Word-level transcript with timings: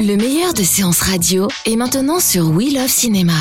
Le 0.00 0.16
meilleur 0.16 0.52
de 0.52 0.62
séances 0.62 1.00
radio 1.00 1.48
est 1.64 1.76
maintenant 1.76 2.20
sur 2.20 2.50
We 2.50 2.72
Love 2.74 2.88
Cinéma. 2.88 3.32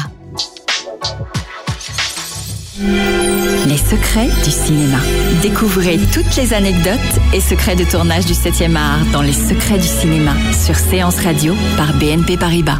Les 2.79 3.77
secrets 3.77 4.29
du 4.43 4.51
cinéma. 4.51 4.97
Découvrez 5.41 5.99
toutes 6.13 6.35
les 6.37 6.53
anecdotes 6.53 6.99
et 7.33 7.41
secrets 7.41 7.75
de 7.75 7.83
tournage 7.83 8.25
du 8.25 8.33
7e 8.33 8.75
art 8.75 9.05
dans 9.11 9.21
Les 9.21 9.33
secrets 9.33 9.79
du 9.79 9.87
cinéma 9.87 10.33
sur 10.65 10.75
Séance 10.75 11.19
Radio 11.19 11.53
par 11.77 11.93
BNP 11.97 12.37
Paribas. 12.37 12.79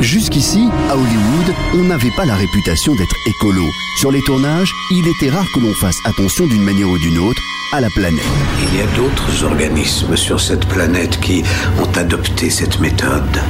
Jusqu'ici, 0.00 0.68
à 0.88 0.96
Hollywood, 0.96 1.54
on 1.74 1.84
n'avait 1.84 2.14
pas 2.16 2.24
la 2.24 2.36
réputation 2.36 2.94
d'être 2.94 3.16
écolo. 3.26 3.64
Sur 3.98 4.12
les 4.12 4.22
tournages, 4.22 4.72
il 4.92 5.06
était 5.08 5.30
rare 5.30 5.46
que 5.54 5.60
l'on 5.60 5.74
fasse 5.74 5.98
attention 6.04 6.46
d'une 6.46 6.62
manière 6.62 6.88
ou 6.88 6.98
d'une 6.98 7.18
autre 7.18 7.42
à 7.72 7.80
la 7.80 7.88
planète. 7.90 8.24
Il 8.62 8.78
y 8.78 8.82
a 8.82 8.86
d'autres 8.96 9.44
organismes 9.44 10.16
sur 10.16 10.40
cette 10.40 10.66
planète 10.66 11.20
qui 11.20 11.42
ont 11.78 11.98
adopté 11.98 12.50
cette 12.50 12.80
méthode. 12.80 13.42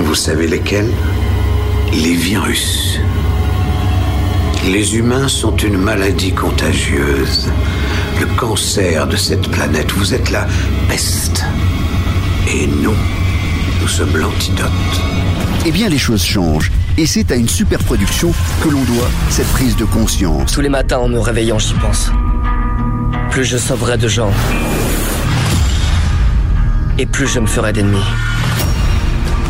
Vous 0.00 0.14
savez 0.14 0.48
lesquels? 0.48 0.90
Les 1.92 2.14
virus. 2.14 2.98
Les 4.66 4.96
humains 4.96 5.28
sont 5.28 5.56
une 5.56 5.76
maladie 5.76 6.32
contagieuse. 6.32 7.48
Le 8.20 8.26
cancer 8.36 9.06
de 9.06 9.16
cette 9.16 9.48
planète, 9.48 9.92
vous 9.92 10.12
êtes 10.12 10.30
la 10.30 10.46
peste. 10.88 11.44
Et 12.48 12.66
nous, 12.66 12.94
nous 13.80 13.88
sommes 13.88 14.16
l'antidote. 14.16 14.70
Eh 15.64 15.70
bien, 15.70 15.88
les 15.88 15.98
choses 15.98 16.24
changent. 16.24 16.72
Et 16.98 17.06
c'est 17.06 17.30
à 17.30 17.36
une 17.36 17.48
super 17.48 17.78
production 17.78 18.32
que 18.62 18.68
l'on 18.68 18.82
doit 18.82 19.10
cette 19.30 19.48
prise 19.48 19.76
de 19.76 19.84
conscience. 19.84 20.52
Tous 20.52 20.60
les 20.60 20.68
matins 20.68 20.98
en 20.98 21.08
me 21.08 21.18
réveillant, 21.18 21.58
j'y 21.58 21.74
pense. 21.74 22.10
Plus 23.36 23.44
je 23.44 23.58
sauverai 23.58 23.98
de 23.98 24.08
gens. 24.08 24.30
Et 26.98 27.04
plus 27.04 27.26
je 27.26 27.38
me 27.38 27.44
ferai 27.44 27.70
d'ennemis. 27.74 27.98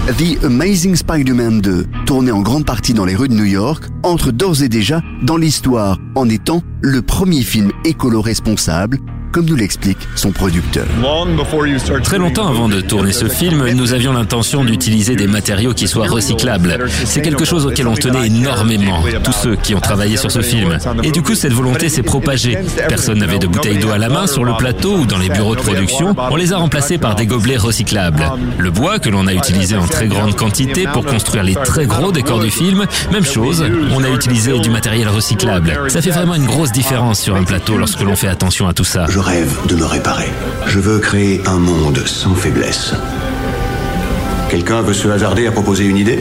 The 0.08 0.42
Amazing 0.44 0.96
Spider-Man 0.96 1.60
2, 1.60 1.86
tourné 2.04 2.32
en 2.32 2.42
grande 2.42 2.66
partie 2.66 2.94
dans 2.94 3.04
les 3.04 3.14
rues 3.14 3.28
de 3.28 3.34
New 3.34 3.44
York, 3.44 3.84
entre 4.02 4.32
d'ores 4.32 4.64
et 4.64 4.68
déjà 4.68 5.02
dans 5.22 5.36
l'histoire 5.36 6.00
en 6.16 6.28
étant 6.28 6.62
le 6.80 7.00
premier 7.00 7.42
film 7.42 7.70
écolo 7.84 8.20
responsable 8.20 8.98
comme 9.36 9.44
nous 9.44 9.56
l'explique 9.56 9.98
son 10.14 10.32
producteur. 10.32 10.86
Très 12.02 12.16
longtemps 12.16 12.48
avant 12.48 12.70
de 12.70 12.80
tourner 12.80 13.12
ce 13.12 13.28
film, 13.28 13.68
nous 13.72 13.92
avions 13.92 14.14
l'intention 14.14 14.64
d'utiliser 14.64 15.14
des 15.14 15.26
matériaux 15.26 15.74
qui 15.74 15.88
soient 15.88 16.06
recyclables. 16.06 16.78
C'est 17.04 17.20
quelque 17.20 17.44
chose 17.44 17.66
auquel 17.66 17.86
on 17.86 17.96
tenait 17.96 18.28
énormément, 18.28 19.02
tous 19.22 19.32
ceux 19.32 19.56
qui 19.56 19.74
ont 19.74 19.80
travaillé 19.80 20.16
sur 20.16 20.30
ce 20.30 20.40
film. 20.40 20.78
Et 21.02 21.10
du 21.10 21.20
coup, 21.20 21.34
cette 21.34 21.52
volonté 21.52 21.90
s'est 21.90 22.02
propagée. 22.02 22.56
Personne 22.88 23.18
n'avait 23.18 23.38
de 23.38 23.46
bouteilles 23.46 23.76
d'eau 23.76 23.90
à 23.90 23.98
la 23.98 24.08
main 24.08 24.26
sur 24.26 24.42
le 24.42 24.54
plateau 24.54 24.96
ou 24.96 25.04
dans 25.04 25.18
les 25.18 25.28
bureaux 25.28 25.54
de 25.54 25.60
production. 25.60 26.16
On 26.30 26.36
les 26.36 26.54
a 26.54 26.56
remplacés 26.56 26.96
par 26.96 27.14
des 27.14 27.26
gobelets 27.26 27.58
recyclables. 27.58 28.24
Le 28.56 28.70
bois 28.70 28.98
que 28.98 29.10
l'on 29.10 29.26
a 29.26 29.34
utilisé 29.34 29.76
en 29.76 29.86
très 29.86 30.06
grande 30.06 30.34
quantité 30.34 30.86
pour 30.90 31.04
construire 31.04 31.42
les 31.42 31.56
très 31.56 31.84
gros 31.84 32.10
décors 32.10 32.40
du 32.40 32.50
film, 32.50 32.86
même 33.12 33.26
chose, 33.26 33.62
on 33.94 34.02
a 34.02 34.08
utilisé 34.08 34.58
du 34.60 34.70
matériel 34.70 35.10
recyclable. 35.10 35.78
Ça 35.88 36.00
fait 36.00 36.10
vraiment 36.10 36.36
une 36.36 36.46
grosse 36.46 36.72
différence 36.72 37.20
sur 37.20 37.36
un 37.36 37.44
plateau 37.44 37.76
lorsque 37.76 38.00
l'on 38.00 38.16
fait 38.16 38.28
attention 38.28 38.66
à 38.66 38.72
tout 38.72 38.84
ça. 38.84 39.04
Je 39.10 39.25
rêve 39.26 39.66
de 39.66 39.74
me 39.74 39.84
réparer. 39.84 40.30
Je 40.68 40.78
veux 40.78 41.00
créer 41.00 41.42
un 41.46 41.58
monde 41.58 41.98
sans 42.06 42.36
faiblesse. 42.36 42.94
Quelqu'un 44.48 44.82
veut 44.82 44.94
se 44.94 45.08
hasarder 45.08 45.48
à 45.48 45.50
proposer 45.50 45.84
une 45.84 45.96
idée? 45.96 46.20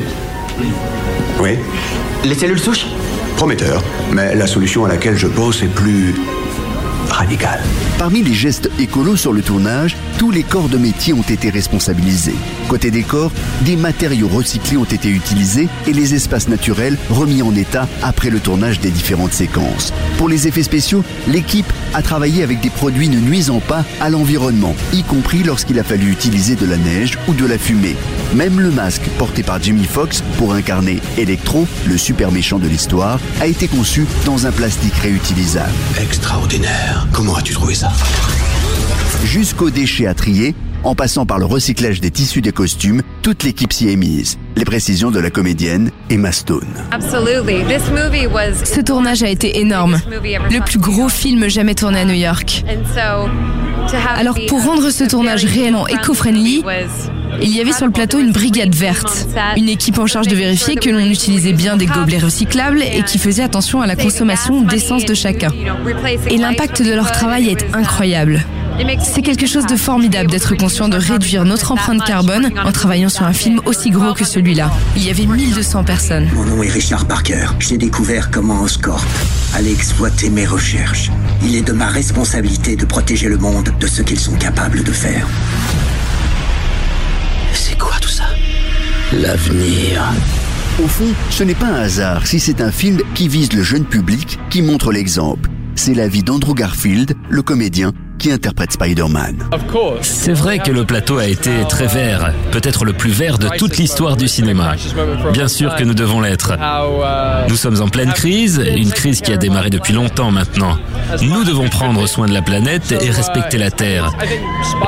Oui 1.39 1.51
Les 2.23 2.33
cellules 2.33 2.59
souches? 2.59 2.87
Prometteur. 3.37 3.83
Mais 4.11 4.33
la 4.33 4.47
solution 4.47 4.85
à 4.85 4.87
laquelle 4.87 5.17
je 5.17 5.27
pense 5.27 5.61
est 5.61 5.67
plus 5.67 6.15
radicale. 7.11 7.61
Parmi 7.99 8.23
les 8.23 8.33
gestes 8.33 8.71
écolos 8.79 9.17
sur 9.17 9.33
le 9.33 9.43
tournage, 9.43 9.95
tous 10.17 10.31
les 10.31 10.41
corps 10.43 10.67
de 10.67 10.79
métier 10.79 11.13
ont 11.13 11.21
été 11.21 11.51
responsabilisés. 11.51 12.35
Côté 12.67 12.89
décor, 12.89 13.31
des 13.61 13.75
matériaux 13.75 14.27
recyclés 14.27 14.77
ont 14.77 14.85
été 14.85 15.09
utilisés 15.09 15.69
et 15.87 15.93
les 15.93 16.15
espaces 16.15 16.49
naturels 16.49 16.97
remis 17.09 17.41
en 17.41 17.55
état 17.55 17.87
après 18.01 18.29
le 18.29 18.39
tournage 18.39 18.79
des 18.79 18.89
différentes 18.89 19.33
séquences. 19.33 19.93
Pour 20.17 20.29
les 20.29 20.47
effets 20.47 20.63
spéciaux, 20.63 21.03
l'équipe 21.27 21.71
a 21.93 22.01
travaillé 22.01 22.43
avec 22.43 22.61
des 22.61 22.69
produits 22.69 23.09
ne 23.09 23.19
nuisant 23.19 23.59
pas 23.59 23.85
à 24.01 24.09
l'environnement, 24.09 24.75
y 24.93 25.03
compris 25.03 25.43
lorsqu'il 25.43 25.79
a 25.79 25.83
fallu 25.83 26.11
utiliser 26.11 26.55
de 26.55 26.65
la 26.65 26.77
neige 26.77 27.17
ou 27.27 27.33
de 27.33 27.45
la 27.45 27.57
fumée. 27.57 27.95
Même 28.33 28.59
le 28.59 28.71
masque 28.71 29.03
porté 29.17 29.43
par 29.43 29.61
Jimmy 29.61 29.85
Fox 29.85 30.23
pour 30.37 30.53
incarner 30.53 30.99
Electro, 31.17 31.67
le 31.87 31.97
super 31.97 32.31
méchant 32.31 32.59
de 32.59 32.67
l'histoire, 32.67 33.19
a 33.39 33.47
été 33.47 33.67
conçu 33.67 34.05
dans 34.25 34.47
un 34.47 34.51
plastique 34.51 34.95
réutilisable. 34.95 35.71
Extraordinaire. 36.01 37.07
Comment 37.13 37.35
as-tu 37.35 37.53
trouvé 37.53 37.75
ça? 37.75 37.91
Jusqu'aux 39.23 39.69
déchets 39.69 40.07
à 40.07 40.13
trier, 40.13 40.55
en 40.85 40.93
passant 40.93 41.25
par 41.25 41.39
le 41.39 41.45
recyclage 41.45 41.99
des 41.99 42.11
tissus 42.11 42.41
des 42.41 42.51
costumes, 42.51 43.01
toute 43.23 43.43
l'équipe 43.43 43.73
s'y 43.73 43.89
est 43.89 43.95
mise. 43.95 44.37
Les 44.55 44.65
précisions 44.65 45.09
de 45.09 45.19
la 45.19 45.31
comédienne 45.31 45.89
Emma 46.09 46.31
Stone. 46.31 46.67
Ce 47.01 48.81
tournage 48.81 49.23
a 49.23 49.29
été 49.29 49.59
énorme. 49.59 49.99
Le 50.05 50.63
plus 50.63 50.79
gros 50.79 51.09
film 51.09 51.49
jamais 51.49 51.73
tourné 51.73 51.99
à 51.99 52.05
New 52.05 52.13
York. 52.13 52.63
Alors 54.15 54.37
pour 54.47 54.63
rendre 54.63 54.91
ce 54.91 55.03
tournage 55.03 55.43
réellement 55.45 55.87
éco-friendly, 55.87 56.63
il 57.41 57.49
y 57.49 57.59
avait 57.59 57.73
sur 57.73 57.87
le 57.87 57.91
plateau 57.91 58.19
une 58.19 58.31
brigade 58.31 58.73
verte, 58.73 59.27
une 59.57 59.69
équipe 59.69 59.97
en 59.97 60.05
charge 60.05 60.27
de 60.27 60.35
vérifier 60.35 60.75
que 60.75 60.89
l'on 60.89 60.99
utilisait 60.99 61.53
bien 61.53 61.77
des 61.77 61.87
gobelets 61.87 62.19
recyclables 62.19 62.83
et 62.83 63.01
qui 63.03 63.17
faisait 63.17 63.43
attention 63.43 63.81
à 63.81 63.87
la 63.87 63.95
consommation 63.95 64.61
d'essence 64.61 65.05
de 65.05 65.15
chacun. 65.15 65.49
Et 66.29 66.37
l'impact 66.37 66.83
de 66.83 66.93
leur 66.93 67.11
travail 67.11 67.49
est 67.49 67.75
incroyable. 67.75 68.43
C'est 69.03 69.21
quelque 69.21 69.47
chose 69.47 69.65
de 69.65 69.77
formidable 69.77 70.29
d'être 70.29 70.55
conscient 70.55 70.89
de 70.89 70.97
réduire 70.97 71.45
notre 71.45 71.71
empreinte 71.71 72.03
carbone 72.03 72.51
en 72.63 72.71
travaillant 72.71 73.07
sur 73.07 73.23
un 73.23 73.31
film 73.31 73.61
aussi 73.65 73.89
gros 73.89 74.13
que 74.13 74.25
celui-là. 74.25 74.69
Il 74.97 75.05
y 75.05 75.09
avait 75.09 75.25
1200 75.25 75.85
personnes. 75.85 76.27
Mon 76.33 76.43
nom 76.43 76.61
est 76.61 76.69
Richard 76.69 77.05
Parker. 77.07 77.47
J'ai 77.59 77.77
découvert 77.77 78.31
comment 78.31 78.61
Oscorp 78.61 79.05
allait 79.55 79.71
exploiter 79.71 80.29
mes 80.29 80.45
recherches. 80.45 81.09
Il 81.43 81.55
est 81.55 81.61
de 81.61 81.71
ma 81.71 81.87
responsabilité 81.87 82.75
de 82.75 82.85
protéger 82.85 83.29
le 83.29 83.37
monde 83.37 83.73
de 83.79 83.87
ce 83.87 84.01
qu'ils 84.01 84.19
sont 84.19 84.35
capables 84.35 84.83
de 84.83 84.91
faire. 84.91 85.25
C'est 87.53 87.77
quoi 87.77 87.95
tout 88.01 88.09
ça? 88.09 88.25
L'avenir. 89.13 90.03
Au 90.83 90.87
fond, 90.87 91.07
ce 91.29 91.43
n'est 91.43 91.55
pas 91.55 91.67
un 91.67 91.81
hasard 91.81 92.27
si 92.27 92.41
c'est 92.41 92.59
un 92.59 92.71
film 92.71 93.01
qui 93.13 93.29
vise 93.29 93.53
le 93.53 93.63
jeune 93.63 93.85
public, 93.85 94.37
qui 94.49 94.61
montre 94.61 94.91
l'exemple. 94.91 95.49
C'est 95.75 95.93
la 95.93 96.09
vie 96.09 96.23
d'Andrew 96.23 96.53
Garfield, 96.53 97.15
le 97.29 97.41
comédien 97.41 97.93
qui 98.25 98.31
interprète 98.31 98.71
Spider-Man? 98.71 99.37
C'est 100.01 100.33
vrai 100.33 100.57
que 100.57 100.71
le 100.71 100.83
plateau 100.83 101.19
a 101.19 101.27
été 101.27 101.51
très 101.69 101.85
vert, 101.85 102.33
peut-être 102.51 102.83
le 102.83 102.93
plus 102.93 103.11
vert 103.11 103.37
de 103.37 103.47
toute 103.55 103.77
l'histoire 103.77 104.17
du 104.17 104.27
cinéma. 104.27 104.73
Bien 105.31 105.47
sûr 105.47 105.75
que 105.75 105.83
nous 105.83 105.93
devons 105.93 106.21
l'être. 106.21 106.53
Nous 107.47 107.55
sommes 107.55 107.79
en 107.83 107.87
pleine 107.87 108.11
crise, 108.13 108.59
une 108.75 108.89
crise 108.89 109.21
qui 109.21 109.31
a 109.31 109.37
démarré 109.37 109.69
depuis 109.69 109.93
longtemps 109.93 110.31
maintenant. 110.31 110.75
Nous 111.21 111.43
devons 111.43 111.69
prendre 111.69 112.07
soin 112.07 112.25
de 112.25 112.33
la 112.33 112.41
planète 112.41 112.95
et 112.99 113.11
respecter 113.11 113.59
la 113.59 113.69
Terre. 113.69 114.11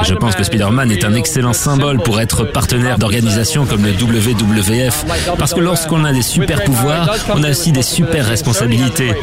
Je 0.04 0.16
pense 0.16 0.34
que 0.34 0.44
Spider-Man 0.44 0.90
est 0.90 1.06
un 1.06 1.14
excellent 1.14 1.54
symbole 1.54 2.00
pour 2.00 2.20
être 2.20 2.44
partenaire 2.44 2.98
d'organisations 2.98 3.68
comme 3.68 3.86
le 3.86 3.92
WWF, 3.92 5.06
parce 5.38 5.54
que 5.54 5.60
lorsqu'on 5.60 6.06
a 6.06 6.12
des 6.12 6.24
super 6.24 6.64
pouvoirs, 6.64 7.12
on 7.36 7.44
a 7.44 7.52
aussi 7.52 7.72
des 7.72 7.84
super 7.84 8.26
responsabilités. 8.26 9.14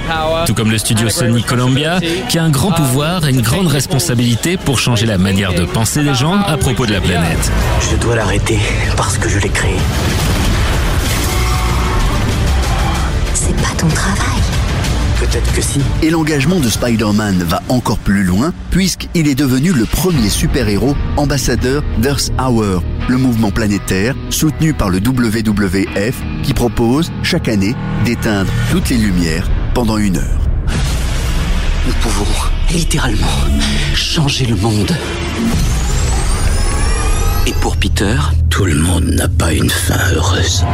Tout 0.47 0.55
comme 0.55 0.71
le 0.71 0.79
studio 0.79 1.09
Sony 1.09 1.43
Columbia, 1.43 1.99
qui 2.29 2.39
a 2.39 2.45
un 2.45 2.51
grand 2.51 2.71
pouvoir 2.71 3.27
et 3.27 3.31
une 3.31 3.43
grande 3.43 3.67
responsabilité 4.05 4.59
pour 4.59 4.79
changer 4.79 5.07
la 5.07 5.17
manière 5.17 5.55
de 5.55 5.65
penser 5.65 6.05
des 6.05 6.13
gens 6.13 6.39
à 6.43 6.59
propos 6.59 6.85
de 6.85 6.93
la 6.93 7.01
planète. 7.01 7.51
Je 7.91 7.97
dois 7.97 8.15
l'arrêter 8.15 8.59
parce 8.99 9.17
que 9.17 9.31
je 9.31 9.39
l'ai 9.39 9.49
créé. 9.49 9.77
C'est 13.33 13.57
pas 13.57 13.75
ton 13.79 13.89
travail. 13.89 14.43
Peut-être 15.19 15.51
que 15.55 15.63
si. 15.63 15.81
Et 16.03 16.11
l'engagement 16.11 16.61
de 16.61 16.69
Spider-Man 16.69 17.45
va 17.45 17.63
encore 17.71 17.97
plus 17.97 18.25
loin, 18.25 18.53
puisqu'il 18.71 19.27
est 19.27 19.35
devenu 19.35 19.73
le 19.73 19.87
premier 19.87 20.29
super-héros 20.29 20.95
ambassadeur 21.17 21.83
d'Earth 21.97 22.31
Hour, 22.39 22.83
le 23.09 23.17
mouvement 23.17 23.53
planétaire 23.53 24.15
soutenu 24.29 24.75
par 24.75 24.91
le 24.91 24.99
WWF 24.99 26.17
qui 26.43 26.53
propose 26.53 27.11
chaque 27.23 27.49
année 27.49 27.75
d'éteindre 28.05 28.53
toutes 28.71 28.91
les 28.91 28.99
lumières 28.99 29.49
pendant 29.73 29.97
une 29.97 30.19
heure. 30.19 30.41
Nous 31.87 31.95
pouvons 32.03 32.27
littéralement 32.75 33.27
changer 33.95 34.47
le 34.47 34.57
monde. 34.57 34.91
Et 37.47 37.53
pour 37.61 37.77
Peter, 37.77 38.17
tout 38.51 38.65
le 38.65 38.75
monde 38.75 39.05
n'a 39.05 39.29
pas 39.29 39.53
une 39.53 39.71
fin 39.71 39.99
heureuse. 40.13 40.65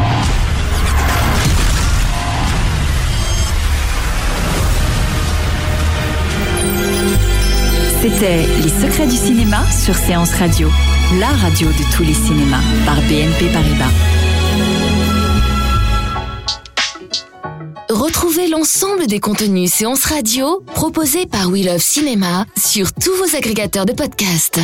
C'était 8.01 8.47
Les 8.63 8.71
secrets 8.71 9.07
du 9.07 9.17
cinéma 9.17 9.63
sur 9.71 9.95
Séance 9.95 10.33
Radio, 10.37 10.71
la 11.19 11.29
radio 11.29 11.69
de 11.69 11.95
tous 11.95 12.03
les 12.03 12.15
cinémas 12.15 12.63
par 12.87 12.97
BNP 13.03 13.53
Paribas. 13.53 14.20
Retrouvez 17.91 18.47
l'ensemble 18.47 19.09
des 19.09 19.19
contenus 19.19 19.73
séances 19.73 20.05
radio 20.05 20.61
proposés 20.77 21.27
par 21.27 21.49
We 21.51 21.67
Love 21.67 21.81
Cinéma 21.81 22.47
sur 22.57 22.93
tous 22.93 23.13
vos 23.17 23.35
agrégateurs 23.35 23.85
de 23.85 23.93
podcasts. 23.93 24.61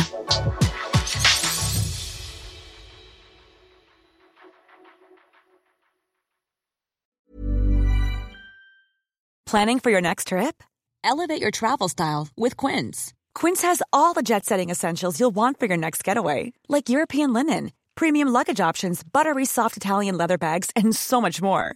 Planning 9.45 9.79
for 9.79 9.91
your 9.91 9.99
next 9.99 10.27
trip? 10.29 10.63
Elevate 11.03 11.41
your 11.41 11.51
travel 11.51 11.89
style 11.89 12.29
with 12.37 12.55
Quince. 12.55 13.11
Quince 13.35 13.61
has 13.61 13.81
all 13.91 14.13
the 14.13 14.23
jet 14.23 14.45
setting 14.45 14.69
essentials 14.69 15.19
you'll 15.19 15.35
want 15.35 15.59
for 15.59 15.65
your 15.65 15.77
next 15.77 16.05
getaway, 16.05 16.53
like 16.69 16.87
European 16.87 17.33
linen, 17.33 17.73
premium 17.95 18.29
luggage 18.29 18.61
options, 18.61 19.03
buttery 19.03 19.43
soft 19.43 19.75
Italian 19.75 20.17
leather 20.17 20.37
bags, 20.37 20.69
and 20.77 20.95
so 20.95 21.19
much 21.19 21.41
more 21.41 21.75